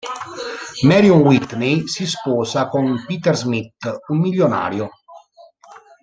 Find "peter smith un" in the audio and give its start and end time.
3.05-4.17